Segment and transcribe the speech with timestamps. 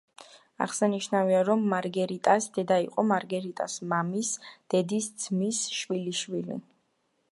[0.65, 4.33] აღსანიშნავია, რომ მარგერიტას დედა იყო მარგერიტას მამის
[4.75, 6.59] დედის ძმის შვილიშვილი.